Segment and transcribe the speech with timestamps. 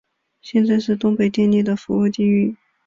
[0.41, 2.55] 现在是东北电力的服务地域。